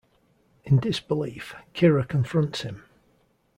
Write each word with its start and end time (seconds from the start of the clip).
In 0.63 0.79
disbelief, 0.79 1.53
Kira 1.75 2.07
confronts 2.07 2.61
him. 2.63 2.81